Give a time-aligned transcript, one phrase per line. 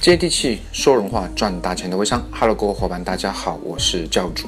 [0.00, 4.46] 接地气说人话赚大钱的微商，Hello，各位伙伴，大家好，我是教主。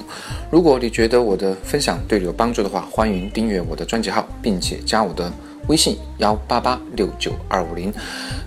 [0.50, 5.30] 如果你觉得我的分享对你有帮助的话，欢迎订阅我的专辑号，并且加我的
[5.68, 7.92] 微信幺八八六九二五零，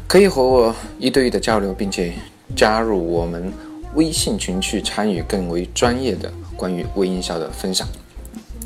[0.08, 2.12] 可以和我一对一的交流，并且
[2.55, 3.54] 加入我们
[3.94, 7.88] 微信群去参与更为专业的关于微营销的分享。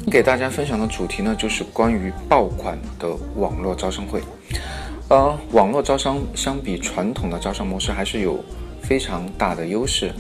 [0.10, 4.22] 给大家分享的主题呢，就是关于爆款的网络招商会。
[5.10, 8.44] 呃，网络招商相比传统的招商模式还是有
[8.80, 10.14] 非常大的优势。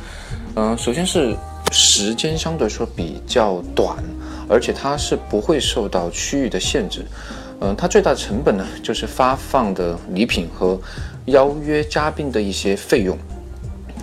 [0.55, 1.35] 嗯，首先是
[1.71, 3.97] 时间相对说比较短，
[4.49, 7.05] 而且它是不会受到区域的限制。
[7.61, 10.79] 嗯，它最大的成本呢就是发放的礼品和
[11.25, 13.15] 邀约嘉宾的一些费用。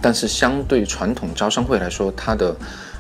[0.01, 2.55] 但是相对传统招商会来说，它的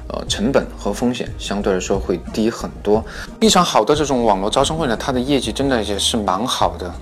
[0.08, 3.04] 呃，成本和风险相对来说会低很多。
[3.40, 6.92] 一场好的这种网络招商会呢，它的业绩真的也是蛮好的。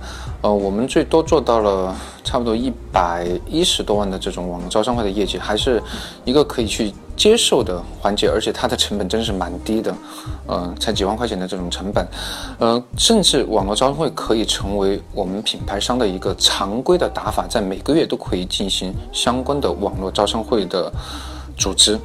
[0.45, 5.81] 呃，我们最多做到了差不多一百一十多万的这种网络招商会的业绩，还是
[6.23, 9.95] 一个可以去接受的环节，而且它的成本真是蛮低的，
[10.45, 12.07] 呃，才几万块钱的这种成本。
[12.59, 20.93] 呃，甚至网络招商会可以成为我们品牌商的一个常规的打法，在每个月都可以进行相关的网络招商会的
[21.57, 21.99] 组织。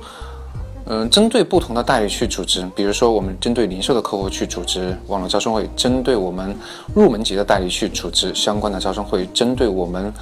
[0.92, 6.52] 嗯，针对不同的代理去组织，比如说我们针对零售的客户去组织网络招商会，针对我们
[6.92, 10.12] 入门级的代理去组织相关的招商会，针对我们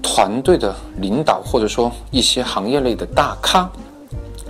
[0.00, 3.68] 团队的领导或者说一些行业内的大咖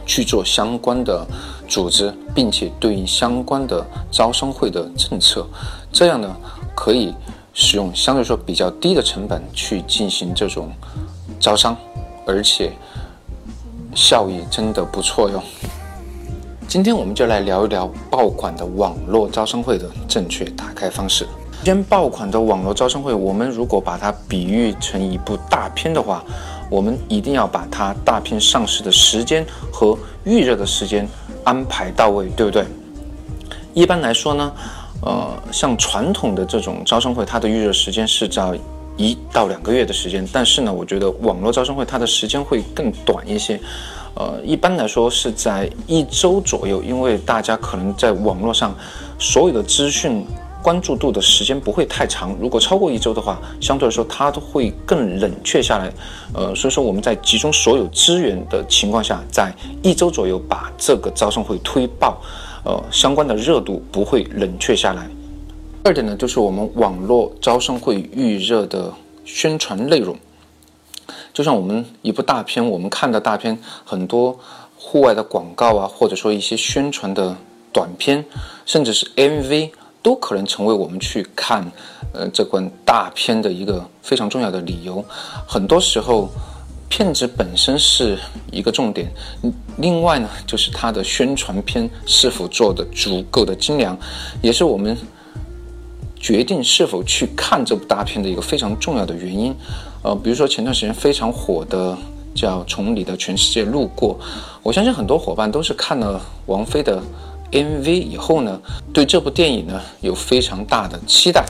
[0.04, 1.26] 去做相关的
[1.66, 5.46] 组织，并且对应相关的招商会的政策，
[5.90, 6.36] 这样呢
[6.74, 7.14] 可以
[7.54, 10.70] 使用相对说比较低的成本去进行这种
[11.40, 11.74] 招商，
[12.26, 12.70] 而且。
[13.94, 15.42] 效益真的不错哟。
[16.66, 21.24] 今天我们就来聊一聊爆款的网络招商会的正确打开方式。
[21.24, 26.22] 首先，爆款的网络招商会，我们如果把它比喻成一部大片的话，
[26.68, 31.08] 我们一定要把它大片上市的时间和预热的时间
[31.44, 32.64] 安排到位，对不对？
[33.72, 34.52] 一般来说呢，
[35.02, 38.58] 呃，像传统的这种招商会，它的预热时间是在。
[38.96, 43.60] 一到两个月的时间，但是呢，我觉得网络招商会它的时间会更短一些，
[44.14, 48.74] 呃，一般来说是在一周左右，因为大家可能在网络上
[49.18, 50.24] 所有的资讯
[50.62, 55.92] 关注度的时间不会太长，如果超过一周的话，相对来说它都会更冷却下来，
[56.32, 62.16] 呃，所以说我们在集中所有资源的情况下，在一周左右把这个招商会推爆，
[62.64, 65.08] 呃，相关的热度不会冷却下来。
[65.86, 68.90] 二点呢，就是我们网络招商会预热的
[69.26, 70.16] 宣传内容，
[71.34, 74.40] 就像我们一部大片，我们看的大片很多
[74.78, 77.36] 户外的广告啊，或者说一些宣传的
[77.70, 78.24] 短片，
[78.64, 81.70] 甚至是 MV，都可能成为我们去看
[82.14, 85.04] 呃这款大片的一个非常重要的理由。
[85.46, 86.30] 很多时候，
[86.88, 88.18] 片子本身是
[88.50, 89.12] 一个重点，
[89.76, 93.94] 另外呢，就是它的宣传片是否做的足够的精良，
[94.40, 94.96] 也是我们。
[96.24, 99.54] 决定是否去看这部大片的一个非常重要的原因，
[100.00, 101.94] 呃，比如说前段时间非常火的
[102.34, 104.18] 叫《从你的全世界路过》，
[104.62, 106.98] 我相信很多伙伴都是看了王菲的
[107.52, 108.58] MV 以后呢，
[108.90, 111.44] 对这部电影呢有非常大的期待，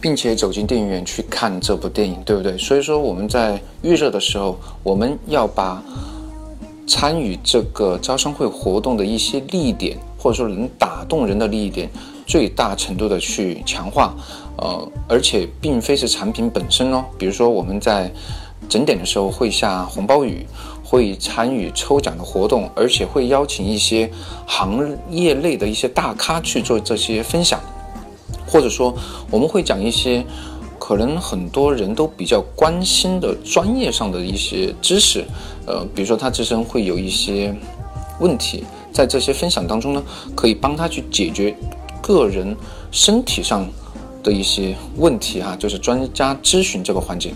[0.00, 2.56] 并且走进电影院去看这部电影，对不对？
[2.56, 5.82] 所以说我们在预热的时候，我们要把
[6.86, 11.90] 参与这个招商会活动的一些利益点，或者说能打动人的利益点。
[12.26, 14.14] 最大程度的去强化，
[14.56, 17.04] 呃，而且并非是产品本身哦。
[17.18, 18.10] 比如说我们在
[18.68, 20.46] 整点的时候会下红包雨，
[20.82, 24.10] 会参与抽奖的活动，而且会邀请一些
[24.46, 27.60] 行业内的一些大咖去做这些分享，
[28.46, 28.94] 或者说
[29.30, 30.24] 我们会讲一些
[30.78, 35.24] 可能很多人都比较关心的专业上的一些知识，
[35.66, 37.54] 呃，比如说他自身会有一些
[38.18, 40.02] 问题，在这些分享当中呢，
[40.34, 41.54] 可以帮他去解决。
[42.04, 42.54] 个人
[42.90, 43.66] 身体上
[44.22, 47.32] 的一些问题哈，就是专家咨询这个环节。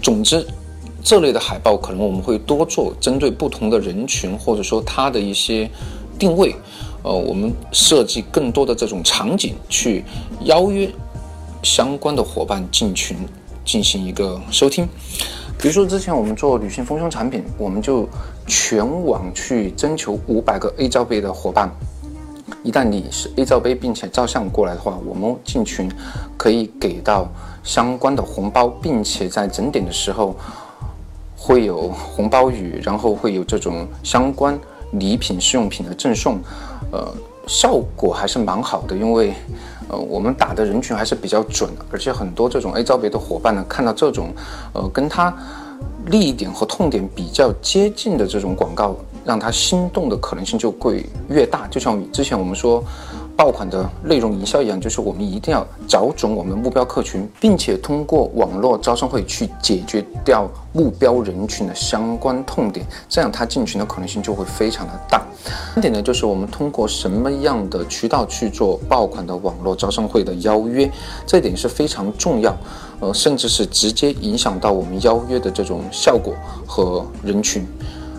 [0.00, 0.46] 总之，
[1.02, 5.68] 这类的海报可能我们会多做，针对不同的人群或者说他的一些
[6.20, 6.54] 定位，
[7.02, 10.04] 呃，我们设计更多的这种场景去
[10.44, 10.88] 邀约
[11.64, 13.16] 相关的伙伴进群
[13.64, 14.88] 进行一个收听。
[15.58, 18.08] 比如说之前我们做女性丰胸产品，我们就
[18.46, 21.68] 全网去征求五百个 A 罩杯的伙伴。
[22.62, 25.90] 一旦你是 A 罩杯，并且照相过来的话，我们进群
[26.36, 27.28] 可以给到
[27.62, 30.34] 相关的红包，并且在整点的时候
[31.36, 34.58] 会有红包雨，然后会有这种相关
[34.92, 36.38] 礼品、试用品的赠送，
[36.92, 37.12] 呃，
[37.46, 39.34] 效果还是蛮好的，因为
[39.88, 44.32] 呃我们打的人群还是比较准的，而且很多这种 A 罩杯的伙伴呢，看到这种
[44.72, 45.34] 呃跟他
[46.06, 51.66] 利益点和痛点比较接近的这种广告，让他心动的可能性就会越大。
[51.68, 52.82] 就像之前我们说。
[53.36, 65.24] 爆款的内容营销一样，就是我们一定要找准我们目标客群，并且通过网络招商会去解决掉目标人群的相关痛点，这样他进群的可能性就会非常的大。
[65.74, 70.90] 第三点呢，就是我们通过什么样的渠道去做爆款的网络招商会的邀约，
[71.26, 72.54] 这一点是非常重要，
[73.00, 76.34] 呃，甚至是直接影响到我们邀约的这种效果
[76.66, 77.66] 和人群。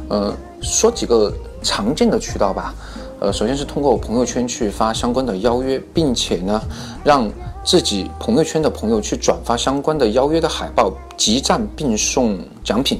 [0.09, 2.73] 呃，说几个常见的渠道吧。
[3.19, 6.59] 呃，首先是通过朋友圈去发相关的邀约，并且呢，
[7.03, 7.29] 让
[7.63, 12.99] 自己朋友圈的朋友去转发相关的邀约的海报，集赞并送奖品。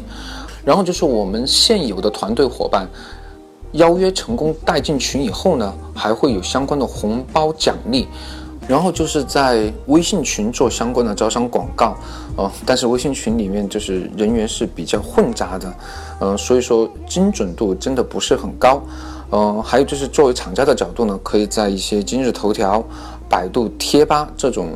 [0.63, 2.87] 然后就是我们现有的团队伙伴
[3.71, 8.07] 邀约成功带进群以后呢，还会有相关的红包奖励。
[8.71, 11.93] 然后就是在微信群做相关的招商广告，
[12.37, 15.75] 呃，但是微信群里面就是人员是比较混杂的，
[16.21, 18.81] 呃，所以说精准度真的不是很高。
[19.33, 22.81] 嗯，还有就是作为厂家的角度呢，可以在一些今日头条、
[23.27, 24.69] 百度贴吧这种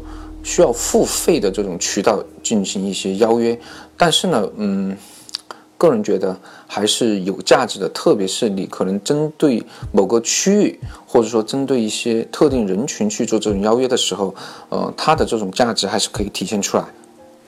[0.44, 3.58] 需要付费的这种渠道进行一些邀约。
[3.96, 4.98] 但是呢，嗯，
[5.78, 6.38] 个人觉得
[6.68, 14.34] 还是有价值的，特别是你可能针对某个区域，或者说针对一些特定人群去做这种邀约的时候，
[14.70, 16.86] 呃，它的这种价值还是可以体现出来。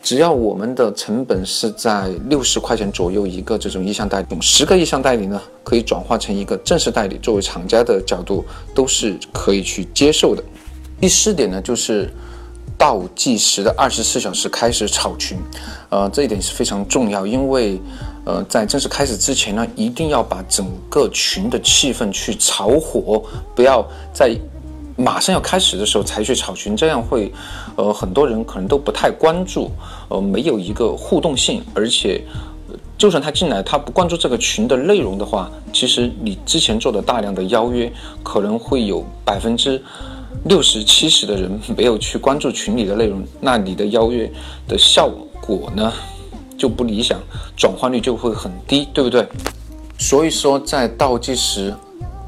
[0.04, 10.42] 只要我们的成本是在六十块钱左右一个这种意向代理，十个意向代理呢，可以转化成一个正式代理，作为厂家的角度都是可以去接受的。
[11.02, 12.10] 第四点呢，就是
[12.78, 15.38] 倒计时的二十四小时开始炒群，
[15.90, 17.78] 呃，这一点是非常重要，因为
[18.28, 23.24] 呃，在正式开始之前呢，一定要把整个群的气氛去炒火，
[23.56, 24.38] 不要在。
[25.00, 27.32] 马上要开始的时候才去炒群，这样会，
[27.76, 29.70] 呃，很多人可能都不太关注，
[30.10, 32.20] 呃，没有一个互动性，而且，
[32.98, 39.80] 就算他进来，他不关注这个群的内容的话，其实你之前做的大量的邀约，可能会有百分之
[40.46, 44.28] 六十七十的人没有去关注群里的内容，那你的邀约
[44.68, 45.08] 的效
[45.40, 45.94] 果呢
[46.58, 47.20] 就不理想，
[47.56, 49.28] 转化率就会很低，对不对？
[50.00, 51.74] 所以说在倒计时。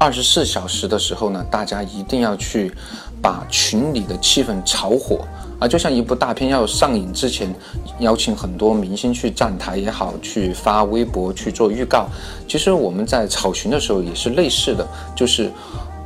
[0.02, 2.72] 二十四小时的时候呢，大家一定要去
[3.20, 5.28] 把群里的气氛炒火
[5.58, 5.68] 啊！
[5.68, 7.54] 就像一部大片要上映之前，
[7.98, 12.08] 邀请很多明星去站台也好，去发微博去做预告。
[12.48, 15.52] 其实我们在炒群的时候也是类似的，就是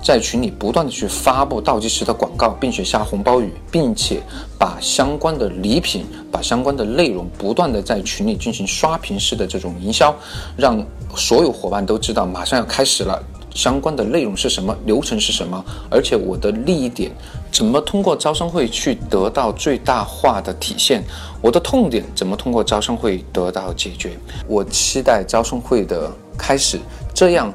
[0.05, 4.21] 在群里不断的去发布倒计时的广告，并且下红包雨，并且
[4.59, 10.15] 把相关的礼品、把相关的内容不断的在群里进行刷屏式的这种营销，
[10.59, 10.85] 让
[11.17, 13.19] 所有伙伴都知道马上要开始了。
[13.55, 14.77] 相关的内容是什么？
[14.85, 15.65] 流程是什么？
[15.89, 17.11] 而且我的利益点
[17.53, 21.03] 怎么通过招商会去得到最大化的体现？
[21.41, 24.19] 我的痛点怎么通过招商会得到解决？
[24.49, 26.81] 我期待招商会的开始，
[27.15, 27.55] 这样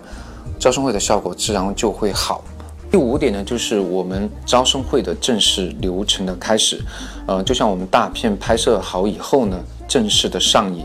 [0.59, 2.43] 招商会的效果自然就会好。
[2.91, 6.81] 第五点呢，就是我们招商会的正式流程的开始。
[7.25, 10.83] 呃，就像我们大片拍摄好以后呢，正式的上映，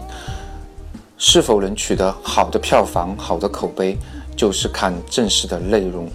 [1.19, 3.99] 是否能取得好的票房、好的口碑？
[4.37, 6.11] 就是看正式的内容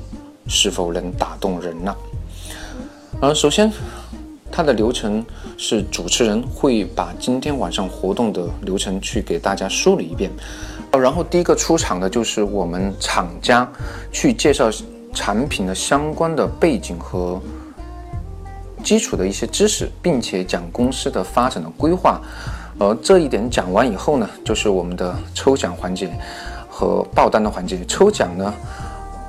[0.48, 1.98] 是否能打动人了。
[3.22, 3.72] 呃，首先，
[4.51, 5.25] 它的流程
[5.58, 10.30] 是主持人会把今天晚上活动的流程去给大家梳理一遍，
[10.91, 13.67] 然后第一个出场的就是我们厂家
[14.12, 14.69] 去介绍
[15.13, 17.41] 产品的相关的背景和
[18.84, 22.19] 基础的一些知识，并且讲公司的发展的规划。
[22.79, 26.10] 而这一点讲完以后呢，就是我们的抽奖环节。
[26.72, 28.53] 和爆单的环节，抽奖呢，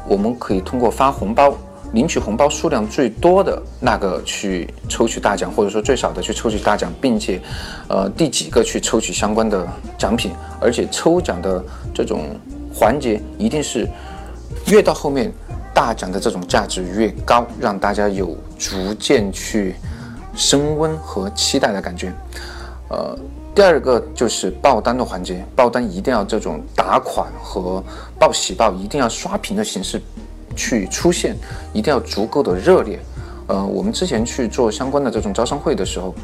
[0.07, 1.53] 我们可以通过发红包，
[1.93, 7.41] 领取红包数量最多的那个去抽取大奖，或者说最少的去抽取大奖，并且，
[7.89, 9.67] 呃，第几个去抽取相关的
[9.99, 11.63] 奖品，而且抽奖的
[11.95, 12.37] 这种
[12.73, 13.89] 环节一定是
[14.67, 15.33] 越到后面，
[15.75, 19.75] 大奖的这种价值越高，让大家有逐渐去
[20.35, 22.13] 升温和期待的感觉，
[22.89, 23.19] 呃。
[23.53, 27.83] 第二个就是爆单的环节，爆单一定要这种打款和
[28.17, 30.01] 报喜报一定要刷屏的形式
[30.57, 31.37] 去出现，
[31.73, 32.99] 一定要足够的热烈。
[33.47, 36.15] 呃，我们之前去做相关的这种招商会的时候，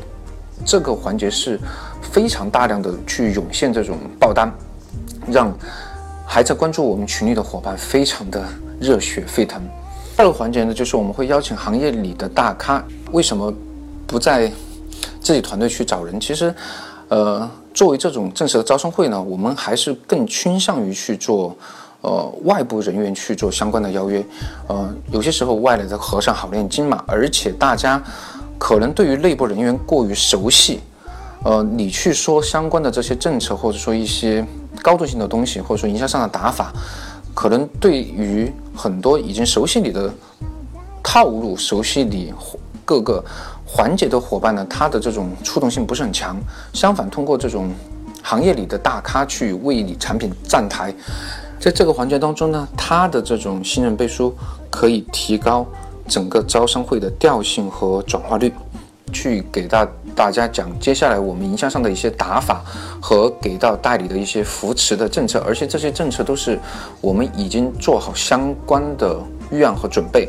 [0.65, 1.59] 这个环节是
[2.01, 4.53] 非常大量的去涌现这种爆单，
[5.27, 5.53] 让
[6.27, 8.45] 还在关注我们群里的伙伴非常的
[8.81, 9.61] 热血沸腾。
[10.17, 13.53] 第二个环节呢，就是我们会邀请行业里的大咖，为什么
[14.07, 14.51] 不在
[15.21, 16.21] 自己团队去找人？
[16.21, 16.55] 其实。
[17.09, 21.57] 呃，作为这种正式的招商会呢，我们还是更倾向于去做，
[22.07, 24.25] 呃，外部人员去做相关的邀约。
[24.69, 28.01] 呃，有些时候外来的和尚好念经嘛，而且大家
[28.59, 30.79] 可能对于内部人员过于熟悉，
[31.43, 34.47] 呃，你去说相关的这些政策，或者说一些
[34.81, 36.73] 高度性的东西，或者说营销上的打法，
[37.35, 40.09] 可能对于很多已经熟悉你的
[41.03, 42.33] 套路、熟悉你
[42.85, 43.25] 各个
[43.67, 46.37] 环节的伙伴呢，他的这种触动性不是很强。
[46.73, 47.69] 相反，通过这种
[48.23, 50.95] 行业里的大咖去为你产品站台，
[51.59, 54.35] 在这个环节当中呢，他的这种信任背书
[54.71, 55.67] 可以提高
[56.07, 58.53] 整个招商会的调性和转化率。
[59.13, 59.87] 去给到
[60.17, 62.61] 大家讲接下来我们营销上的一些打法
[63.01, 66.59] 和给到代理的一些扶持的政策，而且这些政策都是
[67.01, 69.17] 我们已经做好相关的
[69.53, 70.29] 预案和准备。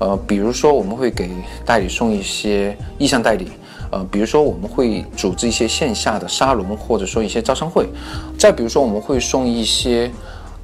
[0.00, 1.30] 呃，比如说我们会给
[1.64, 3.52] 代理送一些意向代理，
[3.90, 7.86] 呃，比如说我们会组织一些线下的沙龙或者说一些招商会，
[8.38, 10.10] 再比如说我们会送一些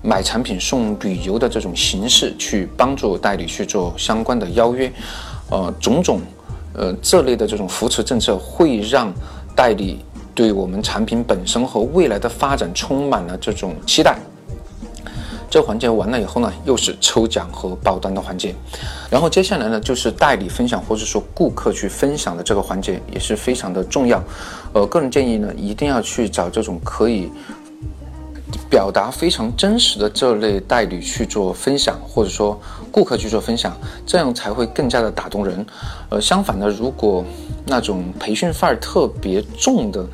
[0.03, 4.93] 买产品送旅游的这种形式去帮助代理去做相关的邀约，
[5.51, 6.21] 呃，种种。
[6.77, 9.15] 呃，这类的这种扶持政策会让
[9.55, 10.05] 代理
[10.35, 14.19] 对我们产品本身和未来的发展充满了这种期待。
[15.55, 18.53] 这环节完了以后呢，又是抽奖和爆单的环节，
[19.09, 24.21] 然后接下来呢就是代理分享或者说顾客去分享的这个环节也是非常的重要。
[24.73, 27.31] 呃，个人建议呢，一定要去找这种可以。
[28.69, 35.65] 表达非常真实的这类代理去做分享，或者说顾客去做分享，这样才会更加的打动人。
[36.09, 37.25] 呃，相反呢，如果
[37.67, 40.05] 那种培训范儿特别重的，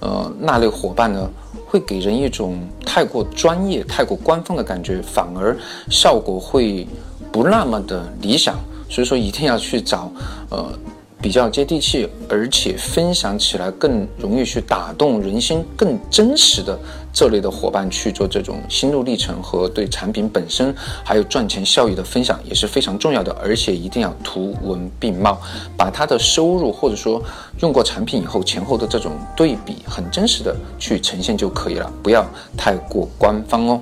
[0.00, 1.30] 呃，那类伙伴呢，
[1.72, 5.56] 会给人一种太过专业、太过官方的感觉，反而
[5.88, 6.86] 效果会
[7.32, 8.56] 不那么的理想。
[8.90, 10.12] 所以说，一定要去找，
[10.50, 10.78] 呃。
[11.22, 16.76] 比较接地气，而且分享起来更容易去打动人心、更真实的
[17.12, 20.74] 这类的伙伴去做这种心路历程和对产品本身
[21.04, 23.32] 还有赚钱效益的分享也是非常重要的。
[23.40, 25.40] 而且一定要图文并茂，
[25.76, 27.22] 把他的收入或者说
[27.60, 32.26] 用过产品以后前后的这种对比很真实的去呈现就可以了，不要
[32.56, 33.80] 太过官方哦。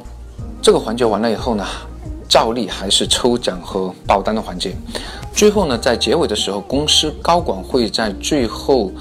[0.60, 1.64] 这个环节完了以后呢，
[2.28, 4.76] 照例还是抽奖和爆单的环节。
[5.32, 8.92] 最后呢，在结尾的时候，公司高管会在最后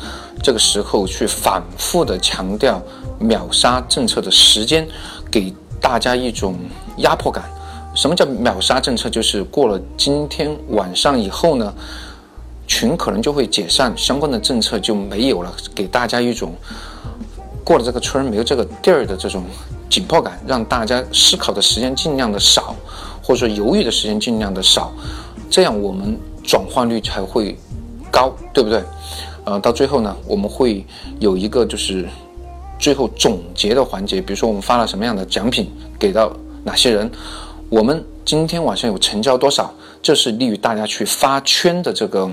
[0.41, 2.81] 这个时候去反复的强调
[3.19, 4.87] 秒杀政策的时间，
[5.29, 6.55] 给大家一种
[6.97, 7.43] 压迫感。
[7.95, 9.09] 什么叫秒杀政策？
[9.09, 11.73] 就是过了今天晚上以后呢，
[12.67, 16.53] 群可能就会解散，相关的政策就没有了，给大家一种
[17.65, 19.43] 过了这个村没有这个地儿的这种
[19.89, 22.73] 紧迫感，让大家思考的时间尽量的少，
[23.21, 24.93] 或者说犹豫的时间尽量的少。
[25.49, 27.57] 这样我们转换率才会
[28.11, 28.83] 高，对不对？
[29.45, 30.85] 呃，到最后呢，我们会
[31.19, 32.07] 有一个就是
[32.77, 36.31] 最后总结的环节，比如说我们发了什么样的奖品给到
[36.63, 37.09] 哪些人，
[37.69, 42.29] 我们今天晚上有成交多少，这是利于大家去发圈的这个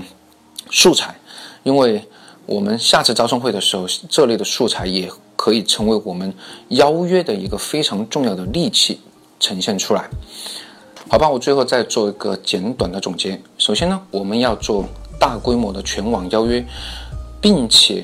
[0.69, 1.15] 素材，
[1.63, 2.03] 因为
[2.45, 6.31] 我们下次招商会的时候，这类的素材也可以成为我们
[6.69, 8.99] 邀约的一个非常重要的利器
[9.39, 10.09] 呈现出来。
[11.09, 13.41] 好吧，我最后再做一个简短的总结。
[13.57, 14.83] 首先呢，我们要做
[15.17, 16.63] 大规模的全网邀约，
[17.39, 18.03] 并且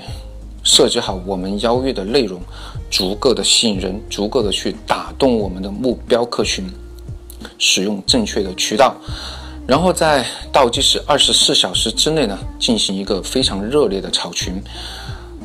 [0.64, 2.40] 设计好我们邀约的内容，
[2.90, 6.66] 足够的吸引人，足够的去打动我们的目标客群，
[7.58, 8.96] 使用正确的渠道，
[9.68, 14.64] 然后在倒计时二十四小时之内呢，进行一个非常热烈的炒群。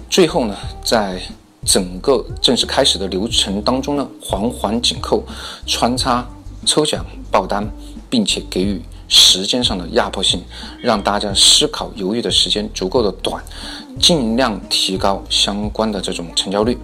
[0.09, 1.21] 最后呢，在
[1.67, 5.25] 整个正式开始的流程当中呢，环环紧扣，
[5.67, 6.25] 穿插
[6.67, 7.05] 抽奖。
[7.31, 7.71] 爆单，
[8.09, 10.43] 并且给予时间上的压迫性，
[10.81, 13.45] 让大家思考犹豫的时间足够的短，
[14.01, 16.79] 尽量提高相关的这种成交率。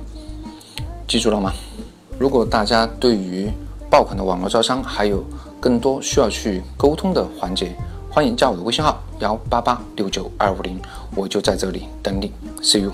[1.09, 1.51] 记住了吗？
[2.19, 3.51] 如果大家对于
[3.91, 5.25] 爆款的网络招商还有
[5.59, 7.75] 更多需要去沟通的环节，
[8.11, 10.79] 欢迎加我的微信号幺八八六九二五零，
[11.17, 12.31] 我就在这里等你。
[12.63, 12.93] See you。